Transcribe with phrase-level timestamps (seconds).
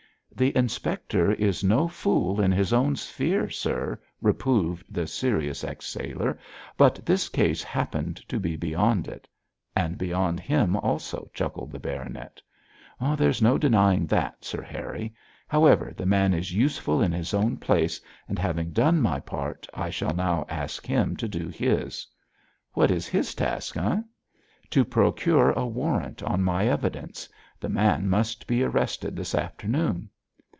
[0.33, 6.39] 'The inspector is no fool in his own sphere, sir,' reproved the serious ex sailor,
[6.77, 9.27] 'but this case happened to be beyond it.'
[9.75, 12.41] 'And beyond him also,' chuckled the baronet.
[12.99, 15.13] 'There is no denying that, Sir Harry.
[15.49, 17.99] However, the man is useful in his own place,
[18.29, 22.07] and having done my part, I shall now ask him to do his.'
[22.71, 24.01] 'What is his task, eh?'
[24.71, 27.27] 'To procure a warrant on my evidence.
[27.59, 30.09] The man must be arrested this afternoon.'